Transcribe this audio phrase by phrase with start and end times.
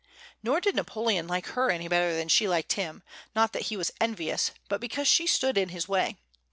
[0.41, 3.03] Nor did Napoleon like her any better than she liked him,
[3.35, 6.17] not that he was envious, but because she stood in his way.